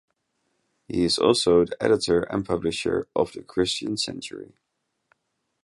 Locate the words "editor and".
1.79-2.43